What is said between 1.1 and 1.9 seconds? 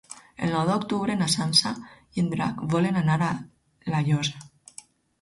na Sança